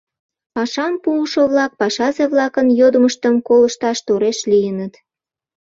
[0.53, 4.93] «Пашам пуышо-влак пашазе-влакын йодмыштым колышташ тореш лийыныт».